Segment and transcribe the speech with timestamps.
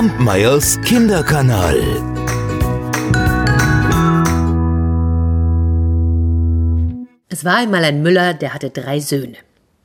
[0.00, 1.76] Kampmeyers Kinderkanal.
[7.28, 9.36] Es war einmal ein Müller, der hatte drei Söhne.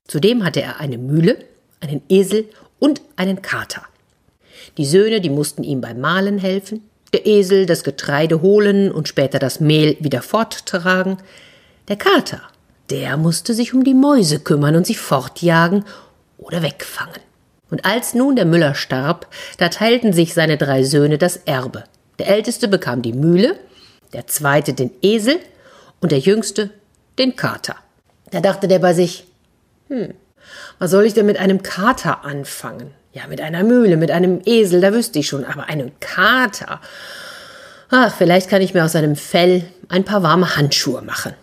[0.07, 1.39] Zudem hatte er eine Mühle,
[1.81, 2.45] einen Esel
[2.79, 3.81] und einen Kater.
[4.77, 9.37] Die Söhne, die mussten ihm beim Mahlen helfen, der Esel das Getreide holen und später
[9.37, 11.17] das Mehl wieder forttragen.
[11.89, 12.41] Der Kater,
[12.89, 15.83] der musste sich um die Mäuse kümmern und sie fortjagen
[16.37, 17.19] oder wegfangen.
[17.75, 21.83] Und als nun der Müller starb, da teilten sich seine drei Söhne das Erbe.
[22.19, 23.59] Der älteste bekam die Mühle,
[24.13, 25.39] der zweite den Esel
[25.99, 26.69] und der jüngste
[27.19, 27.75] den Kater.
[28.31, 29.27] Da dachte der bei sich,
[29.89, 30.13] hm,
[30.79, 32.91] was soll ich denn mit einem Kater anfangen?
[33.11, 36.79] Ja, mit einer Mühle, mit einem Esel, da wüsste ich schon, aber einem Kater.
[37.89, 41.33] Ach, vielleicht kann ich mir aus seinem Fell ein paar warme Handschuhe machen.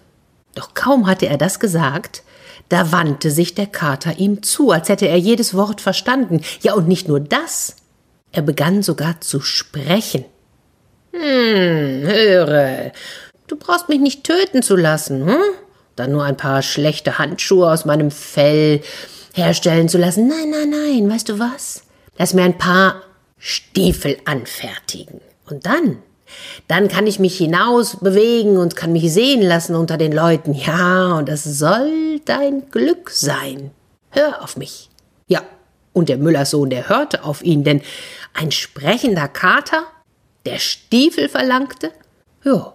[0.54, 2.22] Doch kaum hatte er das gesagt,
[2.68, 6.40] da wandte sich der Kater ihm zu, als hätte er jedes Wort verstanden.
[6.62, 7.76] Ja, und nicht nur das.
[8.32, 10.24] Er begann sogar zu sprechen.
[11.12, 11.20] Hm,
[12.06, 12.92] höre,
[13.46, 15.42] du brauchst mich nicht töten zu lassen, hm?
[15.96, 18.80] Dann nur ein paar schlechte Handschuhe aus meinem Fell
[19.34, 20.26] herstellen zu lassen.
[20.26, 21.82] Nein, nein, nein, weißt du was?
[22.16, 23.02] Lass mir ein paar
[23.36, 25.20] Stiefel anfertigen.
[25.44, 25.98] Und dann,
[26.68, 30.54] dann kann ich mich hinaus bewegen und kann mich sehen lassen unter den Leuten.
[30.54, 33.70] Ja, und das soll dein Glück sein.
[34.10, 34.90] Hör auf mich.
[35.26, 35.42] Ja,
[35.92, 37.82] und der Müllerssohn, der hörte auf ihn, denn
[38.34, 39.84] ein sprechender Kater,
[40.46, 41.92] der Stiefel verlangte,
[42.44, 42.74] ja,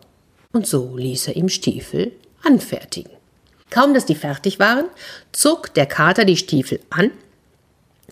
[0.53, 2.13] und so ließ er ihm Stiefel
[2.43, 3.11] anfertigen.
[3.69, 4.85] Kaum dass die fertig waren,
[5.31, 7.11] zog der Kater die Stiefel an,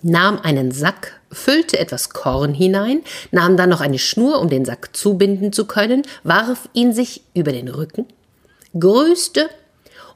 [0.02, 4.96] nahm einen Sack, füllte etwas Korn hinein, nahm dann noch eine Schnur, um den Sack
[4.96, 8.06] zubinden zu können, warf ihn sich über den Rücken,
[8.78, 9.48] grüßte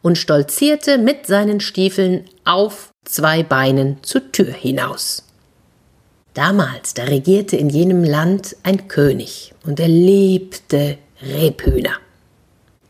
[0.03, 5.25] und stolzierte mit seinen Stiefeln auf zwei Beinen zur Tür hinaus.
[6.35, 11.95] Damals, da regierte in jenem Land ein König, und er liebte Rebhühner.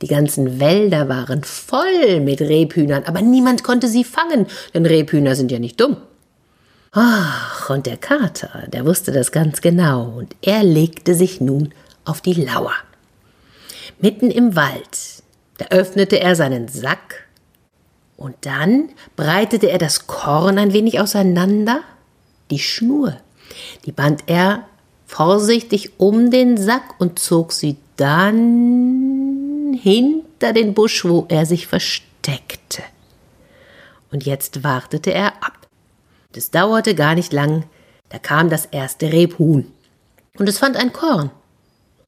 [0.02, 5.50] Die ganzen Wälder waren voll mit Rebhühnern, aber niemand konnte sie fangen, denn Rebhühner sind
[5.50, 5.96] ja nicht dumm.
[6.92, 11.72] Ach, und der Kater, der wusste das ganz genau, und er legte sich nun
[12.04, 12.74] auf die Lauer.
[14.00, 15.22] Mitten im Wald,
[15.58, 17.28] da öffnete er seinen Sack,
[18.16, 21.82] und dann breitete er das Korn ein wenig auseinander,
[22.50, 23.16] die Schnur,
[23.86, 24.66] die band er
[25.06, 32.82] vorsichtig um den Sack und zog sie dann hinter den Busch, wo er sich versteckte.
[34.10, 35.59] Und jetzt wartete er ab.
[36.34, 37.64] Es dauerte gar nicht lang,
[38.08, 39.72] da kam das erste Rebhuhn.
[40.38, 41.30] Und es fand ein Korn.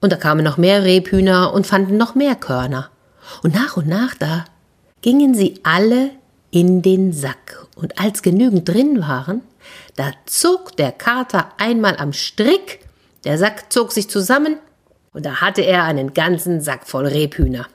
[0.00, 2.90] Und da kamen noch mehr Rebhühner und fanden noch mehr Körner.
[3.42, 4.44] Und nach und nach da
[5.00, 6.10] gingen sie alle
[6.50, 7.66] in den Sack.
[7.76, 9.42] Und als genügend drin waren,
[9.96, 12.80] da zog der Kater einmal am Strick,
[13.24, 14.56] der Sack zog sich zusammen
[15.12, 17.66] und da hatte er einen ganzen Sack voll Rebhühner.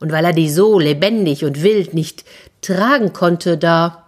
[0.00, 2.24] Und weil er die so lebendig und wild nicht
[2.60, 4.07] tragen konnte, da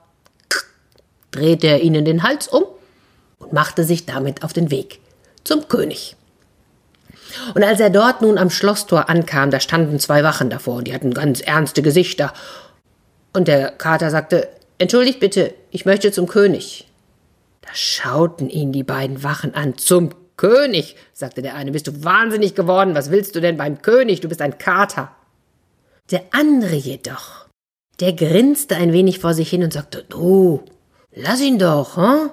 [1.30, 2.64] drehte er ihnen den Hals um
[3.38, 5.00] und machte sich damit auf den Weg
[5.44, 6.16] zum König.
[7.54, 10.94] Und als er dort nun am Schlosstor ankam, da standen zwei Wachen davor und die
[10.94, 12.32] hatten ganz ernste Gesichter.
[13.32, 14.48] Und der Kater sagte,
[14.80, 16.88] Entschuldigt bitte, ich möchte zum König.
[17.60, 19.76] Da schauten ihn die beiden Wachen an.
[19.76, 20.08] Zum
[20.38, 22.94] König, sagte der eine, bist du wahnsinnig geworden?
[22.94, 24.22] Was willst du denn beim König?
[24.22, 25.14] Du bist ein Kater.
[26.10, 27.46] Der andere jedoch,
[28.00, 30.64] der grinste ein wenig vor sich hin und sagte, du,
[31.14, 32.30] lass ihn doch, hm?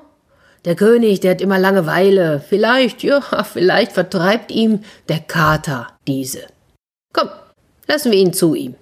[0.65, 2.43] Der König, der hat immer Langeweile.
[2.47, 6.47] Vielleicht, ja, vielleicht vertreibt ihm der Kater diese.
[7.13, 7.29] Komm,
[7.87, 8.75] lassen wir ihn zu ihm.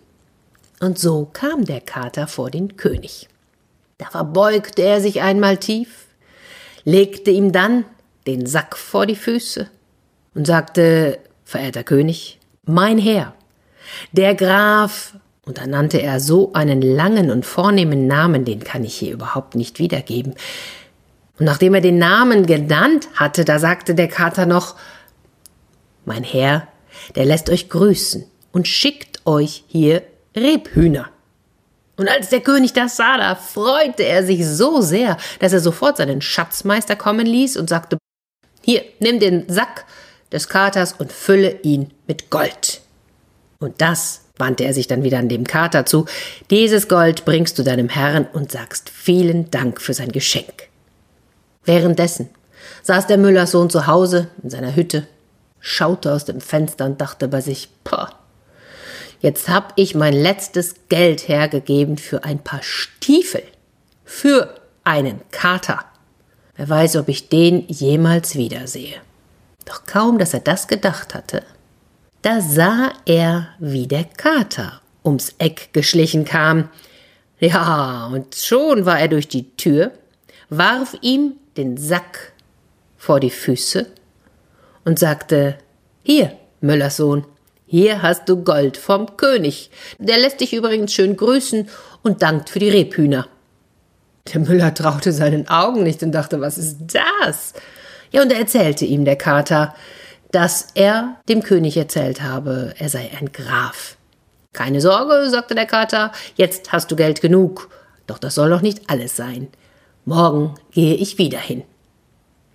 [0.79, 3.27] Und so kam der Kater vor den König.
[3.97, 6.07] Da verbeugte er sich einmal tief,
[6.83, 7.85] legte ihm dann
[8.27, 9.69] den Sack vor die Füße
[10.33, 13.33] und sagte, verehrter König, mein Herr,
[14.11, 15.13] der Graf,
[15.45, 19.55] und da nannte er so einen langen und vornehmen Namen, den kann ich hier überhaupt
[19.55, 20.33] nicht wiedergeben.
[21.37, 24.75] Und nachdem er den Namen genannt hatte, da sagte der Kater noch,
[26.05, 26.67] mein Herr,
[27.15, 30.01] der lässt euch grüßen und schickt euch hier
[30.35, 31.09] Rebhühner.
[31.97, 35.97] Und als der König das sah, da freute er sich so sehr, dass er sofort
[35.97, 37.97] seinen Schatzmeister kommen ließ und sagte,
[38.61, 39.85] hier, nimm den Sack
[40.31, 42.81] des Katers und fülle ihn mit Gold.
[43.59, 46.05] Und das wandte er sich dann wieder an dem Kater zu.
[46.49, 50.69] Dieses Gold bringst du deinem Herrn und sagst vielen Dank für sein Geschenk.
[51.63, 52.29] Währenddessen
[52.83, 55.07] saß der Müllerssohn zu Hause in seiner Hütte,
[55.59, 58.13] schaute aus dem Fenster und dachte bei sich, Pah,
[59.21, 63.43] jetzt hab ich mein letztes Geld hergegeben für ein paar Stiefel,
[64.03, 64.53] für
[64.83, 65.83] einen Kater.
[66.55, 68.95] Wer weiß, ob ich den jemals wiedersehe.
[69.65, 71.43] Doch kaum, dass er das gedacht hatte,
[72.25, 76.69] da sah er, wie der Kater ums Eck geschlichen kam.
[77.39, 79.91] Ja, und schon war er durch die Tür,
[80.49, 82.31] warf ihm den Sack
[82.97, 83.85] vor die Füße
[84.85, 85.59] und sagte
[86.01, 87.27] Hier, Müllers Sohn,
[87.67, 89.69] hier hast du Gold vom König.
[89.99, 91.69] Der lässt dich übrigens schön grüßen
[92.01, 93.27] und dankt für die Rebhühner.
[94.33, 97.53] Der Müller traute seinen Augen nicht und dachte, was ist das?
[98.11, 99.75] Ja, und er erzählte ihm, der Kater,
[100.35, 103.95] dass er dem König erzählt habe, er sei ein Graf.
[104.51, 107.69] Keine Sorge, sagte der Kater, jetzt hast du Geld genug.
[108.05, 109.47] Doch das soll doch nicht alles sein.
[110.03, 111.63] Morgen gehe ich wieder hin.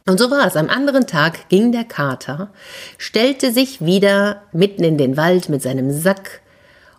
[0.07, 0.57] Und so war es.
[0.57, 2.51] Am anderen Tag ging der Kater,
[2.99, 6.43] stellte sich wieder mitten in den Wald mit seinem Sack,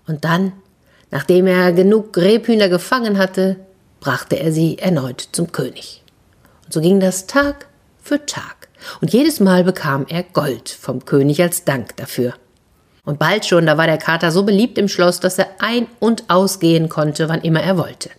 [0.08, 0.52] und dann,
[1.12, 3.58] nachdem er genug Rebhühner gefangen hatte,
[4.00, 6.02] brachte er sie erneut zum König.
[6.66, 7.68] Und so ging das Tag
[8.02, 8.61] für Tag.
[9.02, 12.34] Und jedes Mal bekam er Gold vom König als Dank dafür.
[13.04, 16.30] Und bald schon, da war der Kater so beliebt im Schloss, dass er ein- und
[16.30, 18.10] ausgehen konnte, wann immer er wollte.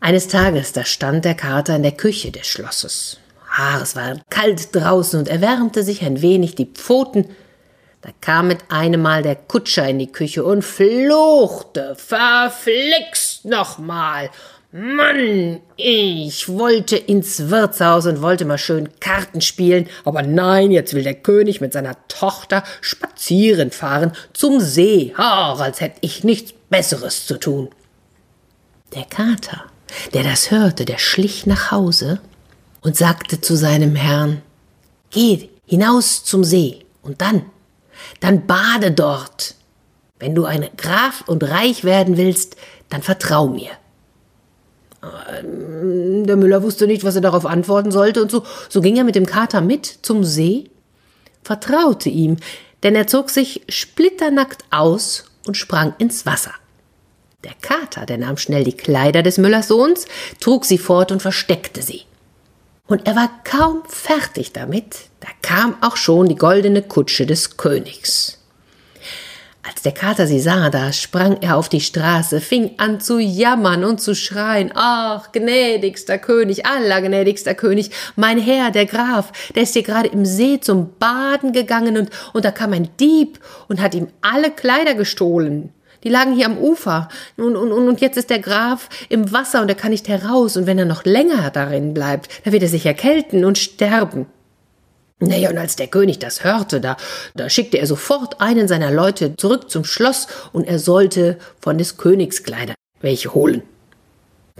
[0.00, 3.18] Eines Tages, da stand der Kater in der Küche des Schlosses.
[3.56, 7.26] Ah, es war kalt draußen und er wärmte sich ein wenig die Pfoten.
[8.00, 14.30] Da kam mit einem Mal der Kutscher in die Küche und fluchte, verflixt nochmal.
[14.72, 21.02] Mann, ich wollte ins Wirtshaus und wollte mal schön Karten spielen, aber nein, jetzt will
[21.02, 25.12] der König mit seiner Tochter spazieren fahren zum See.
[25.16, 27.68] Ach, als hätte ich nichts Besseres zu tun.
[28.94, 29.64] Der Kater,
[30.14, 32.20] der das hörte, der schlich nach Hause
[32.80, 34.40] und sagte zu seinem Herrn,
[35.10, 37.46] Geh hinaus zum See und dann,
[38.20, 39.56] dann bade dort.
[40.20, 42.54] Wenn du ein Graf und reich werden willst,
[42.88, 43.70] dann vertrau mir.
[45.02, 49.04] Ähm, der Müller wusste nicht, was er darauf antworten sollte, und so, so ging er
[49.04, 50.70] mit dem Kater mit zum See,
[51.42, 52.36] vertraute ihm,
[52.82, 56.52] denn er zog sich splitternackt aus und sprang ins Wasser.
[57.44, 60.04] Der Kater, der nahm schnell die Kleider des Müllers Sohns,
[60.40, 62.02] trug sie fort und versteckte sie.
[62.86, 68.39] Und er war kaum fertig damit, da kam auch schon die goldene Kutsche des Königs.
[69.62, 73.84] Als der Kater sie sah, da sprang er auf die Straße, fing an zu jammern
[73.84, 74.72] und zu schreien.
[74.74, 80.60] Ach, gnädigster König, allergnädigster König, mein Herr, der Graf, der ist hier gerade im See
[80.60, 85.74] zum Baden gegangen und, und da kam ein Dieb und hat ihm alle Kleider gestohlen.
[86.04, 87.10] Die lagen hier am Ufer.
[87.36, 90.56] Und, und, und jetzt ist der Graf im Wasser und er kann nicht heraus.
[90.56, 94.24] Und wenn er noch länger darin bleibt, dann wird er sich erkälten und sterben.
[95.20, 96.96] Naja, und als der König das hörte, da,
[97.34, 101.98] da schickte er sofort einen seiner Leute zurück zum Schloss und er sollte von des
[101.98, 103.62] Königs Kleider welche holen.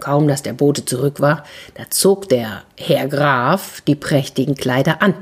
[0.00, 5.14] Kaum, dass der Bote zurück war, da zog der Herr Graf die prächtigen Kleider an.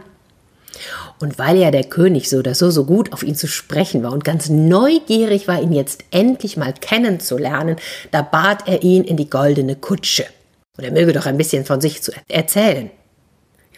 [1.21, 4.13] Und weil ja der König so oder so so gut auf ihn zu sprechen war
[4.13, 7.77] und ganz neugierig war, ihn jetzt endlich mal kennenzulernen,
[8.13, 10.27] da bat er ihn in die goldene Kutsche.
[10.77, 12.91] Und er möge doch ein bisschen von sich zu erzählen.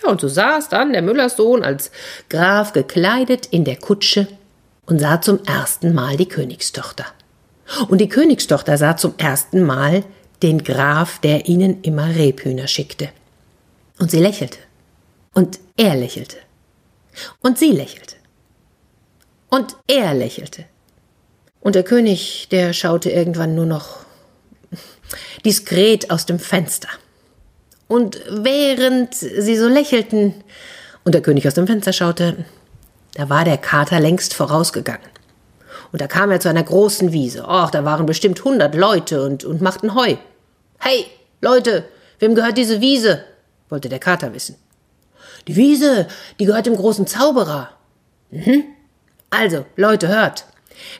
[0.03, 1.91] Ja, und so saß dann der Müllerssohn als
[2.29, 4.29] Graf gekleidet in der Kutsche
[4.87, 7.07] und sah zum ersten Mal die Königstochter.
[7.89, 10.05] Und die Königstochter sah zum ersten Mal
[10.43, 13.11] den Graf, der ihnen immer Rebhühner schickte.
[13.99, 14.59] Und sie lächelte.
[15.35, 16.37] Und er lächelte.
[17.41, 18.17] Und sie lächelte.
[19.49, 20.65] Und er lächelte.
[21.61, 23.99] Und der König, der schaute irgendwann nur noch
[25.45, 26.89] diskret aus dem Fenster.
[27.91, 30.33] Und während sie so lächelten
[31.03, 32.37] und der König aus dem Fenster schaute,
[33.15, 35.11] da war der Kater längst vorausgegangen.
[35.91, 37.49] Und da kam er zu einer großen Wiese.
[37.49, 40.15] Och, da waren bestimmt hundert Leute und, und machten Heu.
[40.79, 41.07] Hey,
[41.41, 41.83] Leute,
[42.21, 43.25] wem gehört diese Wiese?
[43.69, 44.55] wollte der Kater wissen.
[45.49, 46.07] Die Wiese,
[46.39, 47.71] die gehört dem großen Zauberer.
[48.31, 48.67] Mhm.
[49.31, 50.45] Also, Leute, hört.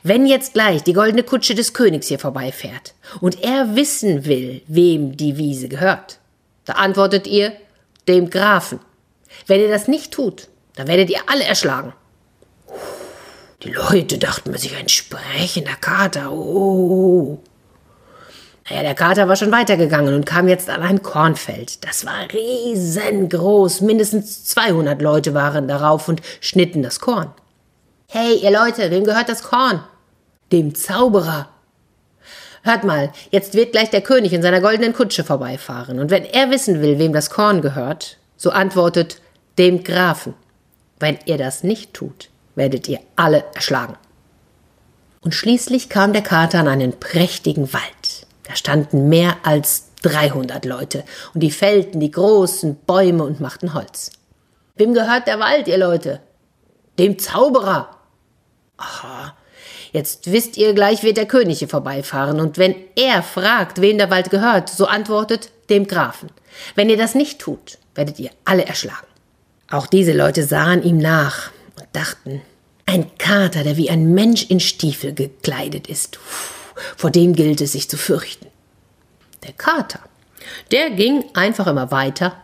[0.03, 5.15] Wenn jetzt gleich die goldene Kutsche des Königs hier vorbeifährt und er wissen will, wem
[5.15, 6.17] die Wiese gehört,
[6.65, 7.53] da antwortet ihr
[8.07, 8.79] dem Grafen.
[9.47, 11.93] Wenn ihr das nicht tut, dann werdet ihr alle erschlagen.
[13.63, 16.31] Die Leute dachten sich ein sprechender Kater.
[16.31, 17.39] Oh.
[18.69, 21.83] Naja, der Kater war schon weitergegangen und kam jetzt an ein Kornfeld.
[21.85, 23.81] Das war riesengroß.
[23.81, 27.33] Mindestens 200 Leute waren darauf und schnitten das Korn.
[28.07, 29.83] Hey, ihr Leute, wem gehört das Korn?
[30.51, 31.49] Dem Zauberer.
[32.63, 35.99] Hört mal, jetzt wird gleich der König in seiner goldenen Kutsche vorbeifahren.
[35.99, 39.21] Und wenn er wissen will, wem das Korn gehört, so antwortet
[39.57, 40.35] dem Grafen.
[40.99, 43.95] Wenn ihr das nicht tut, werdet ihr alle erschlagen.
[45.21, 48.27] Und schließlich kam der Kater an einen prächtigen Wald.
[48.43, 51.03] Da standen mehr als 300 Leute
[51.33, 54.11] und die fällten die großen Bäume und machten Holz.
[54.75, 56.21] Wem gehört der Wald, ihr Leute?
[56.97, 57.97] Dem Zauberer.
[58.77, 59.35] Aha,
[59.91, 64.09] jetzt wisst ihr gleich, wird der König hier vorbeifahren und wenn er fragt, wem der
[64.09, 66.29] Wald gehört, so antwortet dem Grafen.
[66.75, 69.07] Wenn ihr das nicht tut, werdet ihr alle erschlagen.
[69.69, 72.41] Auch diese Leute sahen ihm nach und dachten,
[72.85, 76.19] ein Kater, der wie ein Mensch in Stiefel gekleidet ist,
[76.97, 78.47] vor dem gilt es sich zu fürchten.
[79.43, 79.99] Der Kater,
[80.71, 82.35] der ging einfach immer weiter,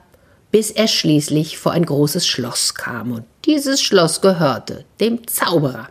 [0.51, 5.89] bis er schließlich vor ein großes Schloss kam, und dieses Schloss gehörte dem Zauberer.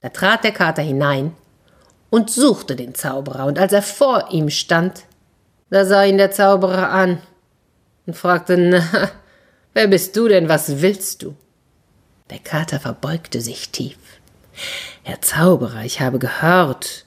[0.00, 1.34] Da trat der Kater hinein
[2.08, 5.04] und suchte den Zauberer, und als er vor ihm stand,
[5.70, 7.22] da sah ihn der Zauberer an
[8.06, 9.10] und fragte, na,
[9.74, 11.36] wer bist du denn, was willst du?
[12.30, 13.98] Der Kater verbeugte sich tief.
[15.02, 17.04] Herr Zauberer, ich habe gehört,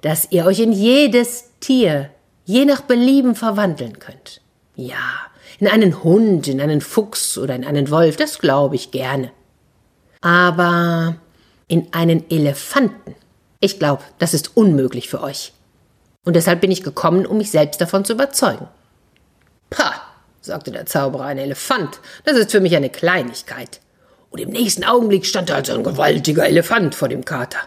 [0.00, 2.10] dass ihr euch in jedes Tier
[2.44, 4.40] je nach Belieben verwandeln könnt.
[4.74, 4.96] Ja,
[5.58, 9.30] in einen Hund, in einen Fuchs oder in einen Wolf, das glaube ich gerne.
[10.20, 11.16] Aber
[11.70, 13.14] in einen Elefanten,
[13.60, 15.52] ich glaube, das ist unmöglich für euch.
[16.24, 18.66] Und deshalb bin ich gekommen, um mich selbst davon zu überzeugen.
[19.70, 20.02] Pah,
[20.40, 23.80] sagte der Zauberer, ein Elefant, das ist für mich eine Kleinigkeit.
[24.30, 27.60] Und im nächsten Augenblick stand da also ein gewaltiger Elefant vor dem Kater.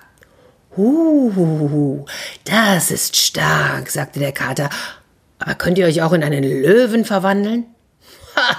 [0.76, 2.06] Huhuhu,
[2.44, 4.70] das ist stark, sagte der Kater.
[5.40, 7.68] Aber könnt ihr euch auch in einen Löwen verwandeln?
[8.36, 8.58] Ha,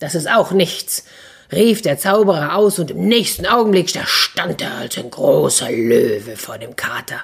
[0.00, 1.04] das ist auch nichts,
[1.52, 6.58] rief der Zauberer aus, und im nächsten Augenblick stand er als ein großer Löwe vor
[6.58, 7.20] dem Kater.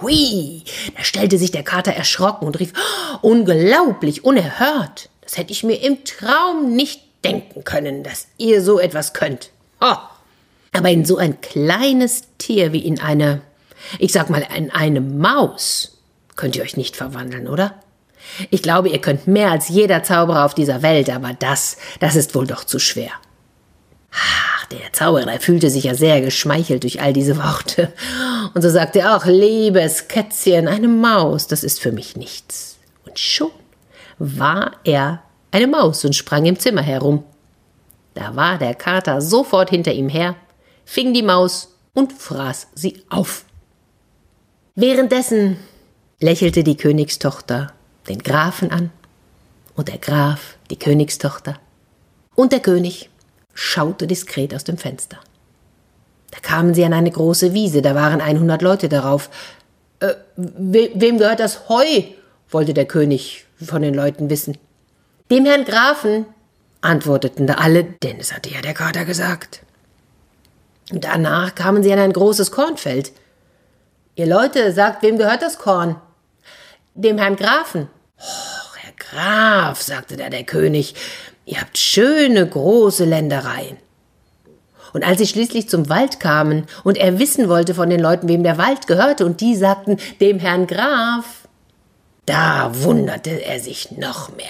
[0.00, 0.62] Hui,
[0.96, 2.72] da stellte sich der Kater erschrocken und rief,
[3.20, 5.08] unglaublich, unerhört.
[5.22, 9.50] Das hätte ich mir im Traum nicht denken können, dass ihr so etwas könnt.
[9.80, 9.96] Oh.
[10.72, 13.42] Aber in so ein kleines Tier wie in eine
[13.98, 15.98] ich sag mal, in eine Maus
[16.36, 17.74] könnt ihr euch nicht verwandeln, oder?
[18.50, 22.34] Ich glaube, ihr könnt mehr als jeder Zauberer auf dieser Welt, aber das, das ist
[22.34, 23.10] wohl doch zu schwer.
[24.12, 27.92] Ach, der Zauberer fühlte sich ja sehr geschmeichelt durch all diese Worte.
[28.54, 32.78] Und so sagte er auch, liebes Kätzchen, eine Maus, das ist für mich nichts.
[33.06, 33.50] Und schon
[34.18, 37.24] war er eine Maus und sprang im Zimmer herum.
[38.14, 40.34] Da war der Kater sofort hinter ihm her,
[40.84, 43.44] fing die Maus und fraß sie auf.
[44.74, 45.56] Währenddessen
[46.20, 47.72] lächelte die Königstochter
[48.08, 48.90] den Grafen an
[49.76, 51.58] und der Graf die Königstochter
[52.34, 53.10] und der König
[53.58, 55.18] schaute diskret aus dem Fenster.
[56.30, 59.30] Da kamen sie an eine große Wiese, da waren 100 Leute darauf.
[59.98, 62.02] Äh, we wem gehört das Heu?
[62.50, 64.56] wollte der König von den Leuten wissen.
[65.30, 66.26] Dem Herrn Grafen,
[66.80, 69.62] antworteten da alle, denn es hatte ja der Kater gesagt.
[70.92, 73.12] Und danach kamen sie an ein großes Kornfeld.
[74.14, 76.00] Ihr Leute, sagt, wem gehört das Korn?
[76.94, 77.88] Dem Herrn Grafen.
[78.18, 80.94] Oh, Herr Graf, sagte da der König,
[81.48, 83.78] ihr habt schöne große Ländereien.
[84.92, 88.42] Und als sie schließlich zum Wald kamen und er wissen wollte von den Leuten, wem
[88.42, 91.48] der Wald gehörte, und die sagten, dem Herrn Graf,
[92.26, 94.46] da wunderte er sich noch mehr.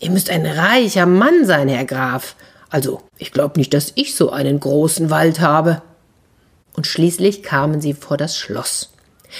[0.00, 2.34] Ihr müsst ein reicher Mann sein, Herr Graf.
[2.70, 5.82] Also, ich glaube nicht, dass ich so einen großen Wald habe.
[6.74, 8.92] Und schließlich kamen sie vor das Schloss.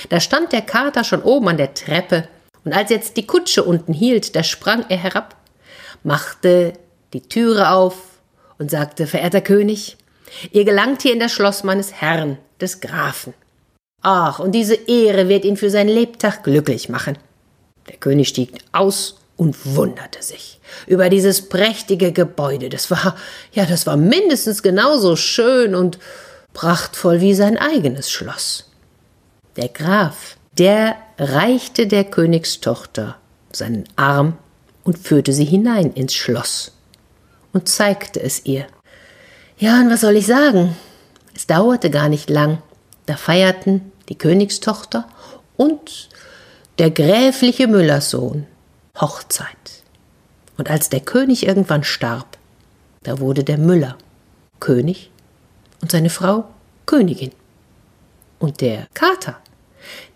[0.09, 2.28] Da stand der Kater schon oben an der Treppe,
[2.64, 5.35] und als jetzt die Kutsche unten hielt, da sprang er herab,
[6.04, 6.75] machte
[7.12, 7.97] die Türe auf
[8.59, 9.97] und sagte, verehrter König,
[10.50, 13.35] ihr gelangt hier in das Schloss meines Herrn, des Grafen.
[14.02, 17.19] Ach, und diese Ehre wird ihn für sein Lebtag glücklich machen.
[17.88, 22.69] Der König stieg aus und wunderte sich über dieses prächtige Gebäude.
[22.69, 23.16] Das war,
[23.52, 25.99] ja, das war mindestens genauso schön und
[26.52, 28.71] prachtvoll wie sein eigenes Schloss.
[29.57, 33.16] Der Graf, der reichte der Königstochter
[33.52, 34.38] seinen Arm
[34.85, 36.73] und führte sie hinein ins Schloss
[37.52, 38.66] und zeigte es ihr.
[39.59, 40.76] Ja, und was soll ich sagen?
[41.35, 42.59] Es dauerte gar nicht lang.
[43.06, 45.06] Da feierten die Königstochter
[45.56, 46.09] und
[46.78, 48.47] der gräfliche Müllerssohn
[49.00, 49.82] Hochzeit.
[50.59, 52.38] Und als der König irgendwann starb,
[53.02, 53.97] da wurde der Müller
[54.61, 55.11] König
[55.80, 56.44] und seine Frau
[56.87, 57.32] Königin.
[58.38, 59.38] Und der Kater,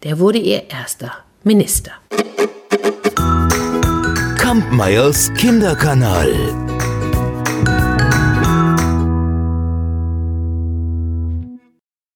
[0.03, 1.13] der wurde ihr erster
[1.43, 1.93] Minister.
[4.37, 6.66] Kampmeyers Kinderkanal.